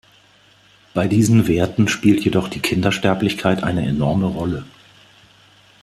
[0.95, 4.65] Bei diesen Werten spielt jedoch die Kindersterblichkeit eine enorme Rolle.